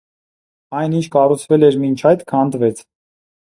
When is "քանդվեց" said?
2.33-2.85